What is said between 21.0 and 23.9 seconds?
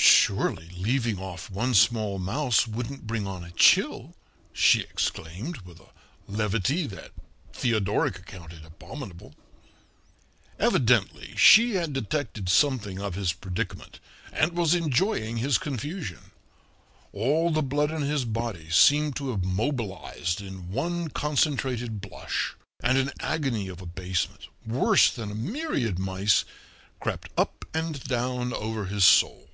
concentrated blush, and an agony of